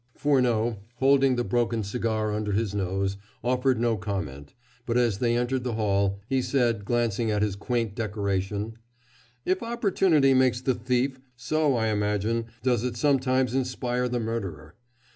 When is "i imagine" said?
11.75-12.45